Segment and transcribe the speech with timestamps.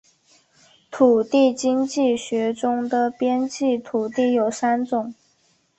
[0.89, 5.13] 土地经济学中的边际土地有三种